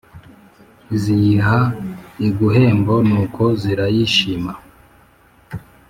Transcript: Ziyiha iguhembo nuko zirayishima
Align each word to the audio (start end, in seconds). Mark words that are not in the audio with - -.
Ziyiha 1.01 1.59
iguhembo 2.27 2.93
nuko 3.07 3.43
zirayishima 3.61 4.53